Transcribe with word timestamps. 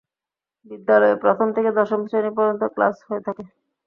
বিদ্যালয়ে 0.65 1.15
প্রথম 1.23 1.47
থেকে 1.55 1.69
দশম 1.79 2.01
শ্রেণি 2.09 2.31
পর্যন্ত 2.37 2.63
ক্লাস 2.75 2.95
হয়ে 3.07 3.25
থাকে। 3.27 3.43